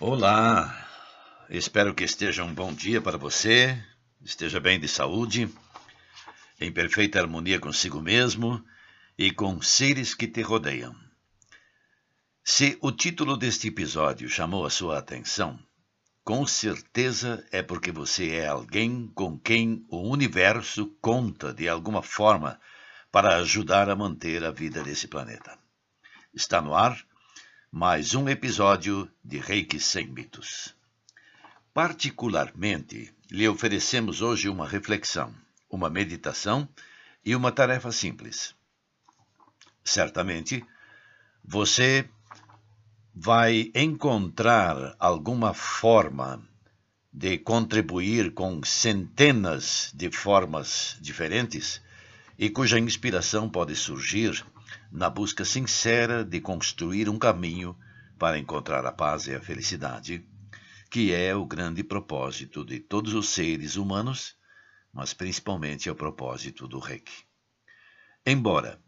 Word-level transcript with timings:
Olá, 0.00 0.86
espero 1.50 1.92
que 1.92 2.04
esteja 2.04 2.44
um 2.44 2.54
bom 2.54 2.72
dia 2.72 3.02
para 3.02 3.18
você, 3.18 3.76
esteja 4.22 4.60
bem 4.60 4.78
de 4.78 4.86
saúde, 4.86 5.52
em 6.60 6.70
perfeita 6.70 7.18
harmonia 7.18 7.58
consigo 7.58 8.00
mesmo 8.00 8.64
e 9.18 9.32
com 9.32 9.60
seres 9.60 10.14
que 10.14 10.28
te 10.28 10.40
rodeiam. 10.40 10.94
Se 12.44 12.78
o 12.80 12.92
título 12.92 13.36
deste 13.36 13.66
episódio 13.66 14.28
chamou 14.28 14.64
a 14.64 14.70
sua 14.70 14.98
atenção, 14.98 15.58
com 16.22 16.46
certeza 16.46 17.44
é 17.50 17.60
porque 17.60 17.90
você 17.90 18.36
é 18.36 18.46
alguém 18.46 19.08
com 19.16 19.36
quem 19.36 19.84
o 19.88 20.08
universo 20.08 20.96
conta 21.00 21.52
de 21.52 21.68
alguma 21.68 22.04
forma 22.04 22.60
para 23.10 23.34
ajudar 23.38 23.90
a 23.90 23.96
manter 23.96 24.44
a 24.44 24.52
vida 24.52 24.80
desse 24.80 25.08
planeta. 25.08 25.58
Está 26.32 26.62
no 26.62 26.72
ar 26.72 27.07
mais 27.70 28.14
um 28.14 28.26
episódio 28.30 29.10
de 29.22 29.38
Reiki 29.38 29.78
Sem 29.78 30.06
Mitos. 30.06 30.74
Particularmente, 31.74 33.12
lhe 33.30 33.46
oferecemos 33.46 34.22
hoje 34.22 34.48
uma 34.48 34.66
reflexão, 34.66 35.34
uma 35.68 35.90
meditação 35.90 36.66
e 37.22 37.36
uma 37.36 37.52
tarefa 37.52 37.92
simples. 37.92 38.54
Certamente, 39.84 40.64
você 41.44 42.08
vai 43.14 43.70
encontrar 43.74 44.96
alguma 44.98 45.52
forma 45.52 46.42
de 47.12 47.36
contribuir 47.36 48.32
com 48.32 48.62
centenas 48.64 49.92
de 49.94 50.10
formas 50.10 50.96
diferentes 51.02 51.82
e 52.38 52.48
cuja 52.48 52.78
inspiração 52.78 53.48
pode 53.48 53.76
surgir 53.76 54.42
na 54.90 55.08
busca 55.08 55.44
sincera 55.44 56.24
de 56.24 56.40
construir 56.40 57.08
um 57.08 57.18
caminho 57.18 57.76
para 58.18 58.38
encontrar 58.38 58.84
a 58.84 58.92
paz 58.92 59.26
e 59.26 59.34
a 59.34 59.40
felicidade, 59.40 60.26
que 60.90 61.12
é 61.12 61.34
o 61.34 61.46
grande 61.46 61.84
propósito 61.84 62.64
de 62.64 62.80
todos 62.80 63.14
os 63.14 63.28
seres 63.28 63.76
humanos, 63.76 64.36
mas 64.92 65.12
principalmente 65.12 65.88
é 65.88 65.92
o 65.92 65.96
propósito 65.96 66.66
do 66.66 66.78
Reiki. 66.78 67.24
Embora 68.24 68.80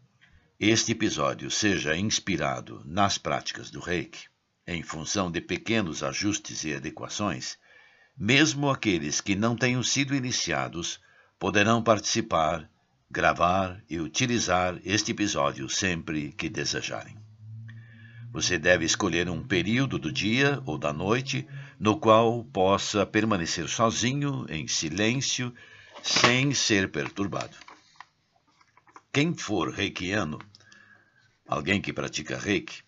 este 0.59 0.91
episódio 0.91 1.49
seja 1.49 1.97
inspirado 1.97 2.81
nas 2.85 3.17
práticas 3.17 3.71
do 3.71 3.79
Reiki, 3.79 4.25
em 4.67 4.83
função 4.83 5.31
de 5.31 5.41
pequenos 5.41 6.03
ajustes 6.03 6.63
e 6.63 6.73
adequações, 6.73 7.57
mesmo 8.15 8.69
aqueles 8.69 9.19
que 9.19 9.35
não 9.35 9.55
tenham 9.55 9.81
sido 9.81 10.13
iniciados 10.13 10.99
poderão 11.39 11.81
participar 11.81 12.69
gravar 13.11 13.83
e 13.89 13.99
utilizar 13.99 14.79
este 14.85 15.11
episódio 15.11 15.69
sempre 15.69 16.31
que 16.31 16.47
desejarem. 16.47 17.17
Você 18.31 18.57
deve 18.57 18.85
escolher 18.85 19.29
um 19.29 19.43
período 19.43 19.99
do 19.99 20.09
dia 20.09 20.63
ou 20.65 20.77
da 20.77 20.93
noite 20.93 21.45
no 21.77 21.99
qual 21.99 22.45
possa 22.45 23.05
permanecer 23.05 23.67
sozinho, 23.67 24.45
em 24.47 24.65
silêncio, 24.65 25.53
sem 26.01 26.53
ser 26.53 26.89
perturbado. 26.89 27.57
Quem 29.11 29.33
for 29.33 29.73
reikiano, 29.73 30.39
alguém 31.45 31.81
que 31.81 31.91
pratica 31.91 32.37
reiki, 32.37 32.81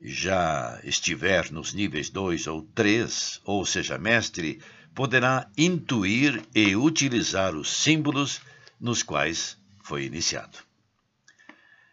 já 0.00 0.78
estiver 0.84 1.50
nos 1.50 1.74
níveis 1.74 2.10
2 2.10 2.46
ou 2.46 2.62
3, 2.62 3.40
ou 3.44 3.66
seja, 3.66 3.98
mestre, 3.98 4.60
poderá 4.94 5.50
intuir 5.56 6.44
e 6.54 6.76
utilizar 6.76 7.56
os 7.56 7.68
símbolos 7.68 8.40
nos 8.80 9.02
quais 9.02 9.58
foi 9.82 10.04
iniciado. 10.04 10.58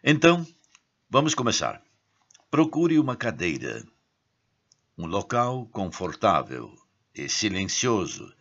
Então, 0.02 0.46
vamos 1.10 1.34
começar. 1.34 1.82
Procure 2.50 2.98
uma 2.98 3.16
cadeira, 3.16 3.84
um 4.96 5.06
local 5.06 5.66
confortável 5.66 6.74
e 7.14 7.28
silencioso 7.28 8.32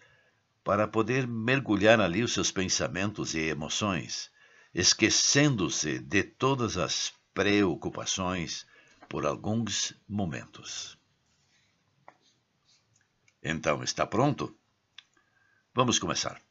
para 0.63 0.87
poder 0.87 1.27
mergulhar 1.27 1.99
ali 1.99 2.23
os 2.23 2.33
seus 2.33 2.51
pensamentos 2.51 3.33
e 3.33 3.39
emoções, 3.39 4.31
esquecendo-se 4.73 5.99
de 5.99 6.23
todas 6.23 6.77
as 6.77 7.13
preocupações 7.33 8.65
por 9.09 9.25
alguns 9.25 9.93
momentos. 10.07 10.97
Então, 13.43 13.83
está 13.83 14.07
pronto? 14.07 14.55
Vamos 15.73 15.99
começar. 15.99 16.44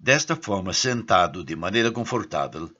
Desta 0.00 0.36
forma, 0.36 0.72
sentado 0.72 1.42
de 1.42 1.56
maneira 1.56 1.90
confortável, 1.90 2.72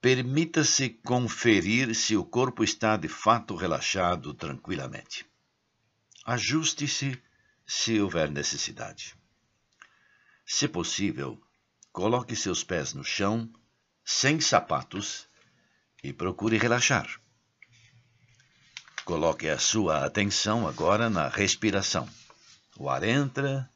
permita-se 0.00 0.90
conferir 0.90 1.94
se 1.94 2.16
o 2.16 2.24
corpo 2.24 2.64
está 2.64 2.96
de 2.96 3.06
fato 3.06 3.54
relaxado 3.54 4.34
tranquilamente. 4.34 5.24
Ajuste-se 6.24 7.22
se 7.64 8.00
houver 8.00 8.28
necessidade. 8.28 9.14
Se 10.44 10.66
possível, 10.66 11.40
coloque 11.92 12.34
seus 12.34 12.64
pés 12.64 12.92
no 12.92 13.04
chão, 13.04 13.48
sem 14.04 14.40
sapatos, 14.40 15.28
e 16.02 16.12
procure 16.12 16.58
relaxar. 16.58 17.08
Coloque 19.04 19.48
a 19.48 19.58
sua 19.58 20.04
atenção 20.04 20.66
agora 20.66 21.08
na 21.08 21.28
respiração. 21.28 22.08
O 22.76 22.90
ar 22.90 23.04
entra 23.04 23.70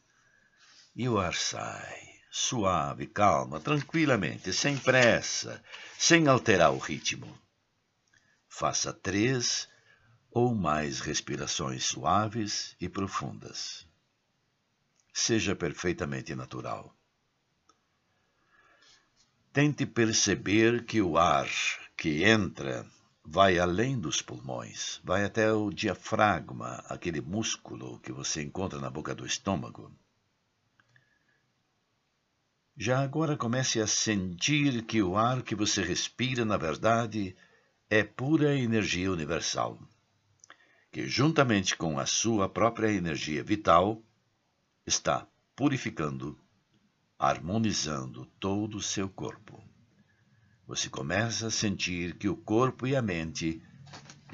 e 0.97 1.09
o 1.09 1.19
ar 1.19 1.35
sai 1.35 2.06
suave, 2.39 3.07
calma, 3.07 3.59
tranquilamente, 3.59 4.53
sem 4.53 4.77
pressa, 4.77 5.65
sem 5.99 6.29
alterar 6.29 6.71
o 6.71 6.79
ritmo. 6.79 7.27
Faça 8.47 8.93
três 8.93 9.67
ou 10.31 10.55
mais 10.55 11.01
respirações 11.01 11.87
suaves 11.87 12.77
e 12.79 12.91
profundas. 12.91 13.89
Seja 15.15 15.57
perfeitamente 15.57 16.35
natural. 16.35 16.95
Tente 19.51 19.87
perceber 19.87 20.85
que 20.85 21.01
o 21.01 21.17
ar 21.17 21.49
que 21.97 22.23
entra 22.23 22.87
vai 23.25 23.59
além 23.59 23.99
dos 23.99 24.21
pulmões, 24.21 25.01
vai 25.03 25.25
até 25.25 25.51
o 25.51 25.71
diafragma, 25.71 26.85
aquele 26.87 27.23
músculo 27.23 27.99
que 28.01 28.13
você 28.13 28.43
encontra 28.43 28.79
na 28.79 28.91
boca 28.91 29.15
do 29.15 29.25
estômago. 29.25 29.91
Já 32.79 33.01
agora 33.01 33.39
comece 33.39 33.81
a 33.81 33.87
sentir 33.87 34.85
que 34.85 35.03
o 35.03 35.17
ar 35.17 35.43
que 35.43 35.55
você 35.55 35.83
respira, 35.83 36.45
na 36.45 36.59
verdade, 36.59 37.35
é 37.89 38.05
pura 38.05 38.55
energia 38.55 39.11
universal, 39.11 39.81
que 40.93 41.09
juntamente 41.09 41.75
com 41.75 41.99
a 41.99 42.05
sua 42.05 42.51
própria 42.51 42.93
energia 42.93 43.43
vital 43.43 44.03
está 44.87 45.27
purificando, 45.57 46.39
harmonizando 47.19 48.27
todo 48.39 48.77
o 48.77 48.83
seu 48.83 49.09
corpo. 49.09 49.59
Você 50.67 50.91
começa 50.91 51.47
a 51.47 51.51
sentir 51.51 52.19
que 52.19 52.29
o 52.29 52.37
corpo 52.37 52.87
e 52.87 52.95
a 52.95 53.01
mente 53.01 53.63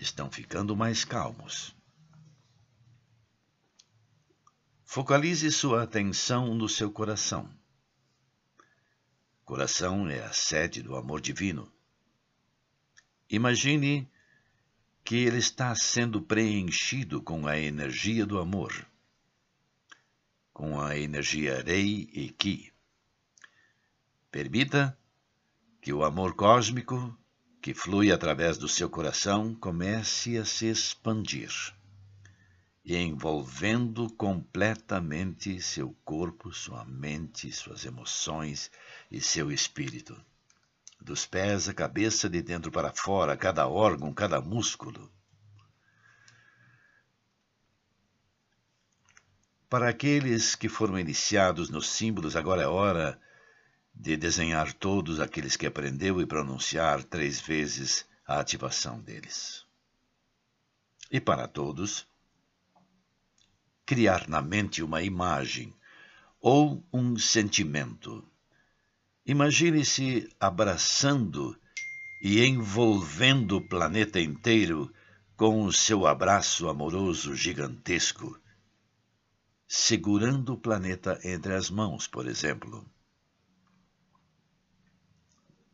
estão 0.00 0.28
ficando 0.28 0.74
mais 0.74 1.04
calmos. 1.04 1.76
Focalize 4.84 5.48
sua 5.52 5.84
atenção 5.84 6.56
no 6.56 6.68
seu 6.68 6.90
coração 6.90 7.48
Coração 9.44 10.08
é 10.08 10.22
a 10.22 10.32
sede 10.32 10.82
do 10.82 10.96
amor 10.96 11.20
divino. 11.20 11.70
Imagine 13.28 14.08
que 15.04 15.16
ele 15.16 15.38
está 15.38 15.74
sendo 15.74 16.22
preenchido 16.22 17.20
com 17.20 17.46
a 17.46 17.58
energia 17.58 18.24
do 18.24 18.38
amor, 18.38 18.86
com 20.52 20.80
a 20.80 20.96
energia 20.96 21.62
Rei 21.62 22.08
e 22.12 22.30
Ki. 22.30 22.72
Permita 24.30 24.96
que 25.80 25.92
o 25.92 26.04
amor 26.04 26.34
cósmico 26.34 27.18
que 27.60 27.74
flui 27.74 28.12
através 28.12 28.56
do 28.56 28.68
seu 28.68 28.88
coração 28.88 29.54
comece 29.54 30.38
a 30.38 30.44
se 30.44 30.66
expandir 30.66 31.50
e 32.84 32.96
envolvendo 32.96 34.12
completamente 34.14 35.60
seu 35.60 35.96
corpo, 36.04 36.52
sua 36.52 36.84
mente, 36.84 37.52
suas 37.52 37.84
emoções 37.84 38.70
e 39.10 39.20
seu 39.20 39.50
espírito. 39.52 40.20
dos 41.00 41.26
pés 41.26 41.68
à 41.68 41.74
cabeça, 41.74 42.28
de 42.28 42.40
dentro 42.40 42.70
para 42.70 42.92
fora, 42.92 43.36
cada 43.36 43.66
órgão, 43.66 44.14
cada 44.14 44.40
músculo. 44.40 45.10
Para 49.68 49.88
aqueles 49.88 50.54
que 50.54 50.68
foram 50.68 50.96
iniciados 50.96 51.70
nos 51.70 51.88
símbolos, 51.88 52.36
agora 52.36 52.62
é 52.62 52.66
hora 52.66 53.20
de 53.92 54.16
desenhar 54.16 54.72
todos 54.72 55.18
aqueles 55.18 55.56
que 55.56 55.66
aprendeu 55.66 56.20
e 56.20 56.26
pronunciar 56.26 57.02
três 57.02 57.40
vezes 57.40 58.06
a 58.24 58.38
ativação 58.38 59.00
deles. 59.00 59.66
E 61.10 61.20
para 61.20 61.48
todos, 61.48 62.06
criar 63.84 64.28
na 64.28 64.40
mente 64.40 64.82
uma 64.82 65.02
imagem 65.02 65.74
ou 66.40 66.84
um 66.92 67.16
sentimento. 67.16 68.24
Imagine-se 69.24 70.28
abraçando 70.40 71.56
e 72.22 72.44
envolvendo 72.44 73.56
o 73.56 73.68
planeta 73.68 74.20
inteiro 74.20 74.92
com 75.36 75.64
o 75.64 75.72
seu 75.72 76.06
abraço 76.06 76.68
amoroso 76.68 77.34
gigantesco, 77.34 78.38
segurando 79.66 80.52
o 80.52 80.58
planeta 80.58 81.18
entre 81.24 81.54
as 81.54 81.70
mãos, 81.70 82.06
por 82.06 82.26
exemplo. 82.26 82.84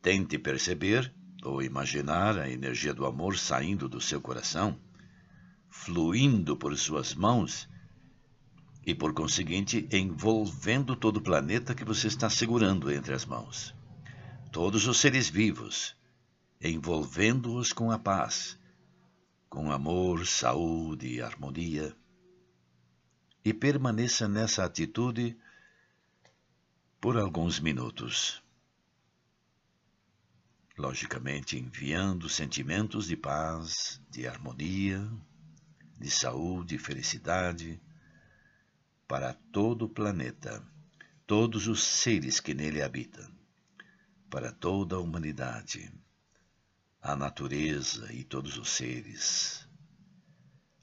Tente 0.01 0.37
perceber 0.37 1.13
ou 1.43 1.61
imaginar 1.61 2.37
a 2.37 2.49
energia 2.49 2.93
do 2.93 3.05
amor 3.05 3.37
saindo 3.37 3.87
do 3.87 4.01
seu 4.01 4.21
coração, 4.21 4.79
fluindo 5.69 6.57
por 6.57 6.75
suas 6.77 7.13
mãos 7.13 7.67
e, 8.89 8.95
por 8.95 9.13
conseguinte, 9.13 9.87
envolvendo 9.91 10.95
todo 10.95 11.17
o 11.17 11.21
planeta 11.21 11.75
que 11.75 11.85
você 11.85 12.07
está 12.07 12.27
segurando 12.27 12.91
entre 12.91 13.13
as 13.13 13.23
mãos. 13.23 13.75
Todos 14.51 14.87
os 14.87 14.97
seres 14.97 15.29
vivos, 15.29 15.95
envolvendo-os 16.59 17.71
com 17.71 17.91
a 17.91 17.99
paz, 17.99 18.57
com 19.47 19.71
amor, 19.71 20.25
saúde 20.25 21.07
e 21.07 21.21
harmonia. 21.21 21.95
E 23.45 23.53
permaneça 23.53 24.27
nessa 24.27 24.65
atitude 24.65 25.37
por 26.99 27.15
alguns 27.15 27.59
minutos. 27.59 28.41
Logicamente, 30.75 31.59
enviando 31.59 32.27
sentimentos 32.27 33.05
de 33.05 33.15
paz, 33.15 34.01
de 34.09 34.27
harmonia, 34.27 35.07
de 35.99 36.09
saúde 36.09 36.73
e 36.73 36.79
felicidade 36.79 37.79
para 39.09 39.33
todo 39.33 39.85
o 39.85 39.89
planeta, 39.89 40.63
todos 41.25 41.67
os 41.67 41.83
seres 41.83 42.39
que 42.39 42.53
nele 42.53 42.79
habitam, 42.79 43.27
para 44.29 44.51
toda 44.51 44.97
a 44.97 44.99
humanidade, 44.99 45.91
a 47.01 47.15
natureza 47.15 48.13
e 48.13 48.23
todos 48.23 48.55
os 48.55 48.69
seres. 48.69 49.67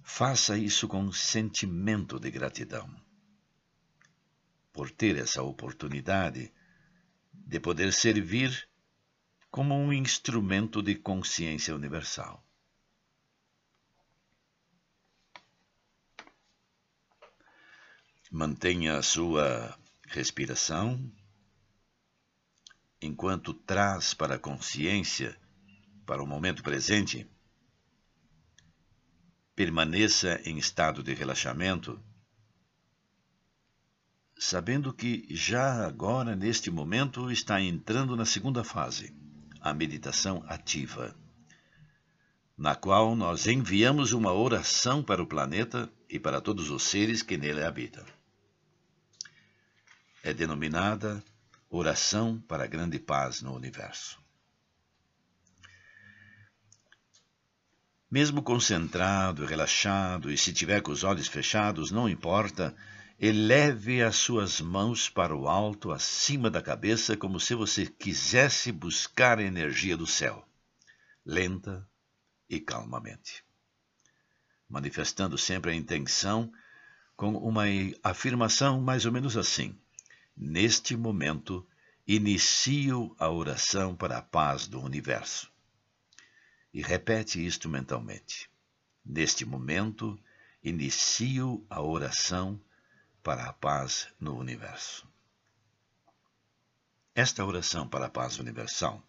Faça 0.02 0.58
isso 0.58 0.88
com 0.88 1.02
um 1.02 1.12
sentimento 1.12 2.18
de 2.18 2.30
gratidão 2.32 2.92
por 4.72 4.90
ter 4.90 5.16
essa 5.16 5.42
oportunidade 5.42 6.52
de 7.32 7.60
poder 7.60 7.92
servir 7.92 8.68
como 9.52 9.74
um 9.74 9.92
instrumento 9.92 10.82
de 10.82 10.96
consciência 10.96 11.74
universal. 11.74 12.45
Mantenha 18.30 18.98
a 18.98 19.02
sua 19.02 19.78
respiração. 20.08 21.00
Enquanto 23.00 23.54
traz 23.54 24.14
para 24.14 24.34
a 24.34 24.38
consciência, 24.38 25.38
para 26.04 26.20
o 26.20 26.26
momento 26.26 26.60
presente, 26.60 27.24
permaneça 29.54 30.40
em 30.44 30.58
estado 30.58 31.04
de 31.04 31.14
relaxamento, 31.14 32.02
sabendo 34.36 34.92
que 34.92 35.24
já 35.30 35.86
agora, 35.86 36.34
neste 36.34 36.68
momento, 36.68 37.30
está 37.30 37.60
entrando 37.60 38.16
na 38.16 38.24
segunda 38.24 38.64
fase, 38.64 39.14
a 39.60 39.72
meditação 39.72 40.44
ativa, 40.48 41.16
na 42.58 42.74
qual 42.74 43.14
nós 43.14 43.46
enviamos 43.46 44.12
uma 44.12 44.32
oração 44.32 45.00
para 45.00 45.22
o 45.22 45.26
planeta 45.26 45.88
e 46.10 46.18
para 46.18 46.40
todos 46.40 46.70
os 46.70 46.82
seres 46.82 47.22
que 47.22 47.36
nele 47.36 47.62
habitam 47.62 48.15
é 50.26 50.34
denominada 50.34 51.22
Oração 51.70 52.40
para 52.48 52.64
a 52.64 52.66
Grande 52.66 52.98
Paz 52.98 53.42
no 53.42 53.54
Universo. 53.54 54.20
Mesmo 58.10 58.42
concentrado, 58.42 59.46
relaxado 59.46 60.28
e 60.28 60.36
se 60.36 60.52
tiver 60.52 60.80
com 60.80 60.90
os 60.90 61.04
olhos 61.04 61.28
fechados, 61.28 61.92
não 61.92 62.08
importa, 62.08 62.74
eleve 63.20 64.02
as 64.02 64.16
suas 64.16 64.60
mãos 64.60 65.08
para 65.08 65.32
o 65.32 65.46
alto, 65.46 65.92
acima 65.92 66.50
da 66.50 66.60
cabeça, 66.60 67.16
como 67.16 67.38
se 67.38 67.54
você 67.54 67.86
quisesse 67.86 68.72
buscar 68.72 69.38
a 69.38 69.44
energia 69.44 69.96
do 69.96 70.08
céu, 70.08 70.44
lenta 71.24 71.88
e 72.50 72.58
calmamente. 72.58 73.44
Manifestando 74.68 75.38
sempre 75.38 75.70
a 75.70 75.74
intenção 75.74 76.52
com 77.14 77.36
uma 77.36 77.62
afirmação 78.02 78.80
mais 78.80 79.06
ou 79.06 79.12
menos 79.12 79.36
assim: 79.36 79.78
Neste 80.36 80.96
momento, 80.96 81.66
inicio 82.06 83.16
a 83.18 83.30
oração 83.30 83.96
para 83.96 84.18
a 84.18 84.22
paz 84.22 84.66
do 84.66 84.80
universo. 84.80 85.50
E 86.74 86.82
repete 86.82 87.44
isto 87.44 87.68
mentalmente. 87.68 88.50
Neste 89.02 89.46
momento, 89.46 90.18
inicio 90.62 91.64
a 91.70 91.80
oração 91.80 92.60
para 93.22 93.46
a 93.46 93.52
paz 93.52 94.08
no 94.20 94.36
universo. 94.36 95.08
Esta 97.14 97.42
oração 97.42 97.88
para 97.88 98.06
a 98.06 98.10
paz 98.10 98.38
universal, 98.38 99.02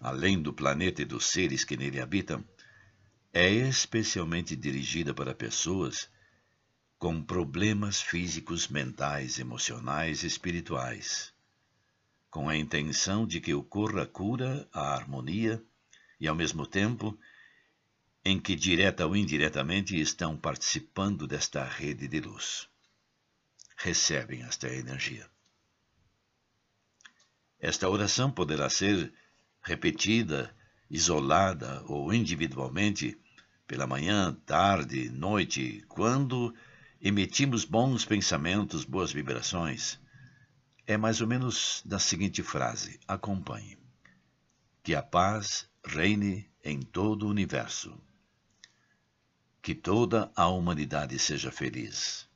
além 0.00 0.40
do 0.40 0.54
planeta 0.54 1.02
e 1.02 1.04
dos 1.04 1.26
seres 1.26 1.64
que 1.64 1.76
nele 1.76 2.00
habitam, 2.00 2.42
é 3.30 3.50
especialmente 3.50 4.56
dirigida 4.56 5.12
para 5.12 5.34
pessoas 5.34 6.08
com 7.00 7.22
problemas 7.22 8.02
físicos, 8.02 8.68
mentais, 8.68 9.38
emocionais 9.38 10.22
e 10.22 10.26
espirituais, 10.26 11.32
com 12.30 12.46
a 12.46 12.54
intenção 12.54 13.26
de 13.26 13.40
que 13.40 13.54
ocorra 13.54 14.02
a 14.02 14.06
cura, 14.06 14.68
a 14.70 14.94
harmonia 14.96 15.64
e, 16.20 16.28
ao 16.28 16.34
mesmo 16.34 16.66
tempo, 16.66 17.18
em 18.22 18.38
que 18.38 18.54
direta 18.54 19.06
ou 19.06 19.16
indiretamente 19.16 19.98
estão 19.98 20.36
participando 20.36 21.26
desta 21.26 21.64
rede 21.64 22.06
de 22.06 22.20
luz. 22.20 22.68
Recebem 23.78 24.42
esta 24.42 24.68
energia. 24.68 25.26
Esta 27.58 27.88
oração 27.88 28.30
poderá 28.30 28.68
ser 28.68 29.10
repetida, 29.62 30.54
isolada 30.90 31.82
ou 31.86 32.12
individualmente, 32.12 33.18
pela 33.66 33.86
manhã, 33.86 34.34
tarde, 34.44 35.08
noite, 35.08 35.82
quando 35.88 36.54
emitimos 37.02 37.64
bons 37.64 38.04
pensamentos, 38.04 38.84
boas 38.84 39.10
vibrações, 39.10 39.98
é 40.86 40.98
mais 40.98 41.22
ou 41.22 41.26
menos 41.26 41.82
da 41.84 41.98
seguinte 41.98 42.42
frase: 42.42 43.00
acompanhe. 43.08 43.78
Que 44.82 44.94
a 44.94 45.02
paz 45.02 45.66
reine 45.84 46.50
em 46.62 46.80
todo 46.80 47.26
o 47.26 47.30
universo. 47.30 47.98
Que 49.62 49.74
toda 49.74 50.30
a 50.36 50.48
humanidade 50.48 51.18
seja 51.18 51.50
feliz. 51.50 52.28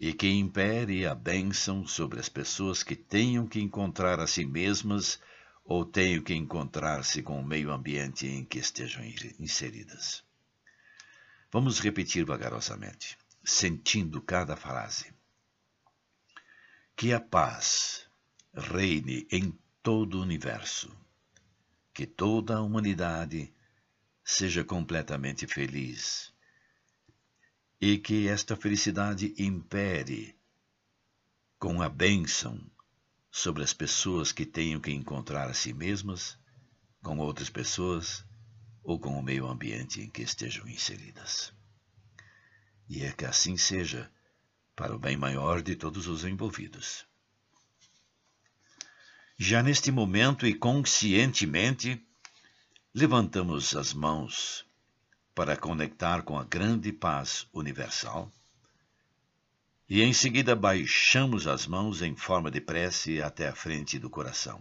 E 0.00 0.12
que 0.12 0.28
impere 0.28 1.06
a 1.06 1.14
bênção 1.14 1.86
sobre 1.86 2.18
as 2.18 2.28
pessoas 2.28 2.82
que 2.82 2.96
tenham 2.96 3.46
que 3.46 3.60
encontrar 3.60 4.18
a 4.18 4.26
si 4.26 4.44
mesmas 4.44 5.20
ou 5.64 5.84
tenham 5.84 6.22
que 6.22 6.34
encontrar-se 6.34 7.22
com 7.22 7.40
o 7.40 7.46
meio 7.46 7.70
ambiente 7.70 8.26
em 8.26 8.44
que 8.44 8.58
estejam 8.58 9.04
inseridas. 9.38 10.24
Vamos 11.50 11.80
repetir 11.80 12.24
vagarosamente 12.24 13.18
sentindo 13.50 14.20
cada 14.20 14.54
frase. 14.56 15.12
Que 16.94 17.12
a 17.12 17.20
paz 17.20 18.06
reine 18.52 19.26
em 19.30 19.58
todo 19.82 20.18
o 20.18 20.22
universo, 20.22 20.94
que 21.94 22.06
toda 22.06 22.56
a 22.56 22.62
humanidade 22.62 23.52
seja 24.22 24.62
completamente 24.62 25.46
feliz 25.46 26.32
e 27.80 27.96
que 27.96 28.28
esta 28.28 28.54
felicidade 28.54 29.34
impere 29.38 30.36
com 31.58 31.80
a 31.80 31.88
bênção 31.88 32.60
sobre 33.30 33.62
as 33.62 33.72
pessoas 33.72 34.30
que 34.30 34.44
tenham 34.44 34.80
que 34.80 34.90
encontrar 34.90 35.48
a 35.48 35.54
si 35.54 35.72
mesmas, 35.72 36.38
com 37.02 37.16
outras 37.18 37.48
pessoas 37.48 38.24
ou 38.82 38.98
com 38.98 39.18
o 39.18 39.22
meio 39.22 39.46
ambiente 39.46 40.02
em 40.02 40.10
que 40.10 40.22
estejam 40.22 40.68
inseridas. 40.68 41.56
E 42.88 43.04
é 43.04 43.12
que 43.12 43.24
assim 43.24 43.56
seja, 43.56 44.10
para 44.74 44.94
o 44.94 44.98
bem 44.98 45.16
maior 45.16 45.60
de 45.62 45.76
todos 45.76 46.06
os 46.06 46.24
envolvidos. 46.24 47.06
Já 49.36 49.62
neste 49.62 49.90
momento 49.90 50.46
e 50.46 50.54
conscientemente, 50.54 52.04
levantamos 52.94 53.76
as 53.76 53.92
mãos 53.92 54.66
para 55.34 55.56
conectar 55.56 56.22
com 56.22 56.38
a 56.38 56.44
grande 56.44 56.92
paz 56.92 57.46
universal 57.52 58.32
e 59.88 60.02
em 60.02 60.12
seguida 60.12 60.54
baixamos 60.54 61.46
as 61.46 61.66
mãos 61.66 62.02
em 62.02 62.14
forma 62.14 62.50
de 62.50 62.60
prece 62.60 63.22
até 63.22 63.48
a 63.48 63.54
frente 63.54 63.98
do 63.98 64.10
coração, 64.10 64.60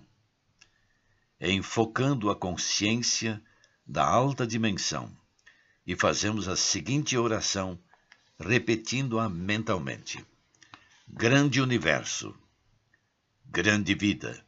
enfocando 1.42 2.30
a 2.30 2.36
consciência 2.36 3.42
da 3.86 4.08
alta 4.08 4.48
dimensão 4.48 5.12
e 5.86 5.96
fazemos 5.96 6.48
a 6.48 6.56
seguinte 6.56 7.18
oração, 7.18 7.78
repetindo-a 8.40 9.28
mentalmente: 9.28 10.24
Grande 11.08 11.60
universo, 11.62 12.36
grande 13.46 13.96
vida, 13.96 14.46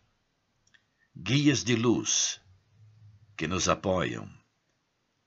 guias 1.16 1.64
de 1.64 1.76
luz 1.76 2.40
que 3.36 3.48
nos 3.48 3.68
apoiam, 3.68 4.30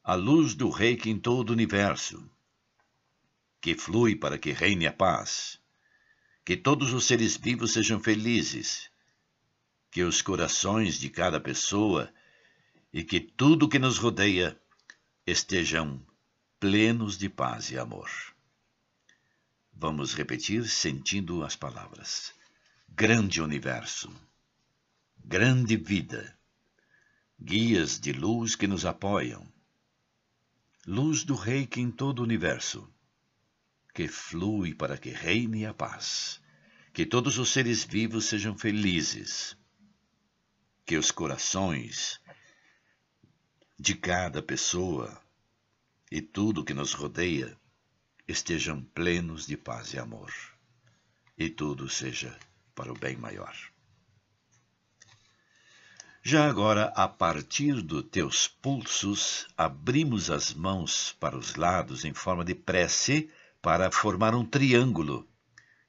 a 0.05 0.15
luz 0.15 0.55
do 0.55 0.71
Reiki 0.71 1.11
em 1.11 1.19
todo 1.19 1.51
o 1.51 1.53
universo, 1.53 2.23
que 3.61 3.75
flui 3.75 4.15
para 4.15 4.39
que 4.39 4.53
reine 4.53 4.87
a 4.87 4.93
paz, 4.93 5.59
que 6.45 6.57
todos 6.57 6.93
os 6.93 7.05
seres 7.05 7.37
vivos 7.37 7.73
sejam 7.73 8.01
felizes, 8.01 8.91
que 9.91 10.03
os 10.03 10.23
corações 10.23 10.99
de 10.99 11.11
cada 11.11 11.41
pessoa 11.41 12.13
e 12.93 13.03
que 13.03 13.21
tudo 13.21 13.69
que 13.69 13.79
nos 13.79 13.99
rodeia 13.99 14.61
estejam 15.27 16.05
plenos 16.61 17.19
de 17.19 17.29
paz 17.29 17.71
e 17.71 17.79
amor. 17.79 18.32
Vamos 19.83 20.15
repetir 20.15 20.69
sentindo 20.69 21.43
as 21.43 21.57
palavras. 21.57 22.33
Grande 22.89 23.43
universo, 23.43 24.15
grande 25.25 25.77
vida, 25.77 26.39
guias 27.37 27.99
de 27.99 28.13
luz 28.13 28.55
que 28.55 28.69
nos 28.69 28.85
apoiam, 28.87 29.45
luz 30.87 31.25
do 31.25 31.35
reiki 31.35 31.81
em 31.81 31.91
todo 31.91 32.21
o 32.21 32.23
universo, 32.23 32.89
que 33.93 34.07
flui 34.07 34.73
para 34.73 34.97
que 34.97 35.11
reine 35.11 35.67
a 35.67 35.75
paz, 35.75 36.41
que 36.93 37.05
todos 37.05 37.37
os 37.37 37.49
seres 37.49 37.83
vivos 37.83 38.27
sejam 38.27 38.57
felizes, 38.57 39.57
que 40.87 40.97
os 40.97 41.11
corações 41.11 42.21
de 43.77 43.97
cada 43.97 44.41
pessoa 44.41 45.21
e 46.09 46.23
tudo 46.23 46.65
que 46.65 46.73
nos 46.73 46.93
rodeia 46.93 47.61
estejam 48.27 48.83
plenos 48.95 49.47
de 49.47 49.57
paz 49.57 49.93
e 49.93 49.99
amor, 49.99 50.33
e 51.37 51.49
tudo 51.49 51.89
seja 51.89 52.39
para 52.75 52.93
o 52.93 52.99
bem 52.99 53.17
maior. 53.17 53.55
Já 56.25 56.49
agora, 56.49 56.93
a 56.95 57.09
partir 57.09 57.83
dos 57.83 58.05
teus 58.05 58.47
pulsos, 58.47 59.49
abrimos 59.57 60.31
as 60.31 60.55
mãos 60.55 61.17
para 61.19 61.37
os 61.37 61.57
lados 61.57 62.05
em 62.05 62.15
forma 62.15 62.45
de 62.45 62.55
prece 62.55 63.29
para 63.61 63.91
formar 63.91 64.33
um 64.35 64.45
triângulo, 64.45 65.29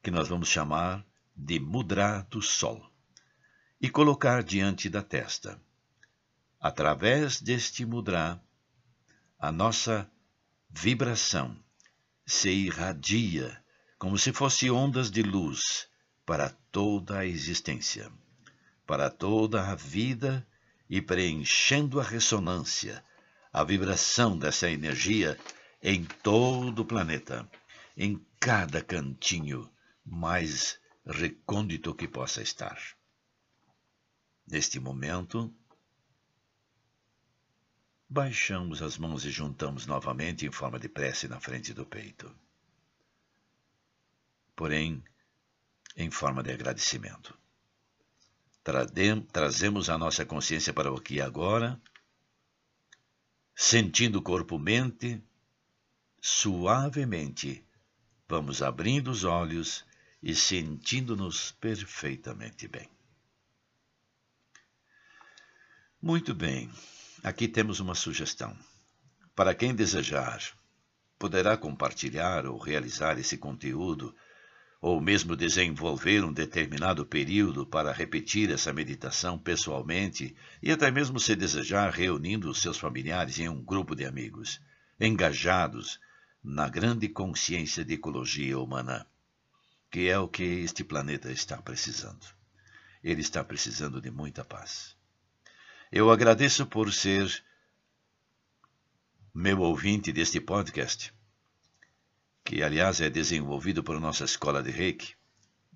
que 0.01 0.09
nós 0.09 0.27
vamos 0.27 0.49
chamar 0.49 1.05
de 1.35 1.59
mudra 1.59 2.25
do 2.31 2.41
sol, 2.41 2.91
e 3.79 3.89
colocar 3.89 4.41
diante 4.41 4.89
da 4.89 5.03
testa. 5.03 5.61
Através 6.59 7.39
deste 7.39 7.85
mudra, 7.85 8.41
a 9.37 9.51
nossa 9.51 10.09
vibração 10.69 11.62
se 12.25 12.49
irradia 12.49 13.61
como 13.97 14.17
se 14.17 14.33
fosse 14.33 14.69
ondas 14.69 15.09
de 15.09 15.21
luz 15.21 15.87
para 16.25 16.49
toda 16.71 17.19
a 17.19 17.25
existência, 17.25 18.11
para 18.85 19.09
toda 19.09 19.69
a 19.69 19.75
vida 19.75 20.45
e 20.89 21.01
preenchendo 21.01 21.99
a 21.99 22.03
ressonância, 22.03 23.03
a 23.51 23.63
vibração 23.63 24.37
dessa 24.37 24.69
energia 24.69 25.39
em 25.81 26.05
todo 26.05 26.79
o 26.79 26.85
planeta, 26.85 27.49
em 27.95 28.25
cada 28.39 28.81
cantinho 28.81 29.69
mais 30.05 30.79
recôndito 31.05 31.93
que 31.93 32.07
possa 32.07 32.41
estar. 32.41 32.77
Neste 34.45 34.79
momento, 34.79 35.53
baixamos 38.13 38.83
as 38.83 38.95
mãos 38.95 39.25
e 39.25 39.31
juntamos 39.31 39.87
novamente 39.87 40.45
em 40.45 40.51
forma 40.51 40.79
de 40.79 40.87
prece 40.87 41.27
na 41.27 41.39
frente 41.39 41.73
do 41.73 41.83
peito. 41.83 42.31
Porém, 44.55 45.03
em 45.97 46.11
forma 46.11 46.43
de 46.43 46.51
agradecimento. 46.51 47.35
Trazemos 49.31 49.89
a 49.89 49.97
nossa 49.97 50.23
consciência 50.23 50.71
para 50.71 50.93
o 50.93 50.97
aqui 50.97 51.19
agora, 51.19 51.81
sentindo 53.55 54.21
corpo-mente, 54.21 55.19
suavemente, 56.21 57.65
vamos 58.29 58.61
abrindo 58.61 59.09
os 59.09 59.23
olhos 59.23 59.83
e 60.21 60.35
sentindo-nos 60.35 61.51
perfeitamente 61.53 62.67
bem. 62.67 62.87
Muito 65.99 66.35
bem. 66.35 66.71
Aqui 67.23 67.47
temos 67.47 67.79
uma 67.79 67.95
sugestão. 67.95 68.53
Para 69.33 69.55
quem 69.55 69.73
desejar, 69.73 70.41
poderá 71.17 71.55
compartilhar 71.55 72.45
ou 72.45 72.57
realizar 72.57 73.17
esse 73.17 73.37
conteúdo, 73.37 74.13
ou 74.81 74.99
mesmo 74.99 75.33
desenvolver 75.33 76.21
um 76.25 76.33
determinado 76.33 77.05
período 77.05 77.65
para 77.65 77.93
repetir 77.93 78.51
essa 78.51 78.73
meditação 78.73 79.39
pessoalmente 79.39 80.35
e 80.61 80.69
até 80.69 80.91
mesmo 80.91 81.17
se 81.17 81.33
desejar 81.33 81.93
reunindo 81.93 82.49
os 82.49 82.61
seus 82.61 82.77
familiares 82.77 83.39
em 83.39 83.47
um 83.47 83.63
grupo 83.63 83.95
de 83.95 84.03
amigos, 84.03 84.59
engajados 84.99 86.01
na 86.43 86.67
grande 86.67 87.07
consciência 87.07 87.85
de 87.85 87.93
ecologia 87.93 88.59
humana, 88.59 89.07
que 89.89 90.09
é 90.09 90.19
o 90.19 90.27
que 90.27 90.43
este 90.43 90.83
planeta 90.83 91.31
está 91.31 91.55
precisando. 91.61 92.27
Ele 93.01 93.21
está 93.21 93.41
precisando 93.45 94.01
de 94.01 94.11
muita 94.11 94.43
paz. 94.43 95.01
Eu 95.95 96.09
agradeço 96.09 96.65
por 96.65 96.91
ser 96.91 97.45
meu 99.31 99.59
ouvinte 99.59 100.11
deste 100.11 100.41
podcast, 100.41 101.13
que 102.43 102.63
aliás 102.63 102.99
é 102.99 103.11
desenvolvido 103.11 103.83
por 103.83 104.01
nossa 104.01 104.23
escola 104.23 104.63
de 104.63 104.71
Reiki, 104.71 105.13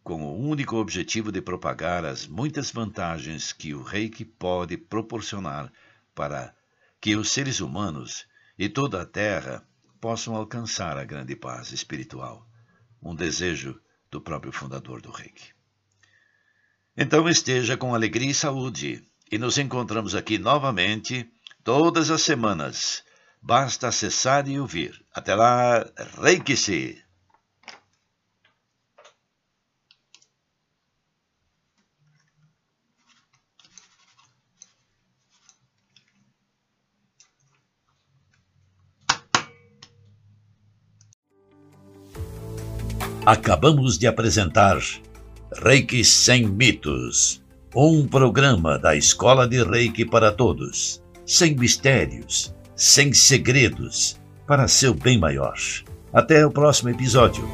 com 0.03 0.23
o 0.23 0.35
único 0.35 0.77
objetivo 0.77 1.31
de 1.31 1.39
propagar 1.39 2.03
as 2.03 2.25
muitas 2.25 2.71
vantagens 2.71 3.53
que 3.53 3.75
o 3.75 3.83
Reiki 3.83 4.25
pode 4.25 4.75
proporcionar 4.75 5.71
para 6.15 6.51
que 6.99 7.15
os 7.15 7.29
seres 7.29 7.59
humanos 7.59 8.25
e 8.57 8.67
toda 8.67 9.03
a 9.03 9.05
Terra 9.05 9.63
possam 10.01 10.35
alcançar 10.35 10.97
a 10.97 11.05
grande 11.05 11.35
paz 11.35 11.71
espiritual, 11.71 12.49
um 12.99 13.13
desejo 13.13 13.79
do 14.09 14.19
próprio 14.19 14.51
fundador 14.51 14.99
do 14.99 15.11
Reiki. 15.11 15.53
Então 16.97 17.29
esteja 17.29 17.77
com 17.77 17.93
alegria 17.93 18.31
e 18.31 18.33
saúde 18.33 19.07
e 19.31 19.37
nos 19.37 19.57
encontramos 19.57 20.15
aqui 20.15 20.37
novamente 20.37 21.29
todas 21.63 22.09
as 22.09 22.21
semanas. 22.21 23.03
Basta 23.41 23.87
acessar 23.87 24.47
e 24.47 24.59
ouvir. 24.59 25.03
Até 25.13 25.35
lá, 25.35 25.85
reiki-se! 26.21 27.01
Acabamos 43.25 43.97
de 43.97 44.07
apresentar 44.07 44.79
Reiki 45.61 46.01
Sem 46.05 46.47
Mitos 46.47 47.41
um 47.75 48.07
programa 48.07 48.77
da 48.77 48.95
Escola 48.95 49.47
de 49.47 49.63
Reiki 49.63 50.05
para 50.05 50.31
todos, 50.31 51.01
sem 51.25 51.55
mistérios, 51.55 52.55
sem 52.75 53.13
segredos, 53.13 54.19
para 54.47 54.67
seu 54.67 54.93
bem 54.93 55.19
maior. 55.19 55.55
Até 56.13 56.45
o 56.45 56.51
próximo 56.51 56.89
episódio. 56.89 57.47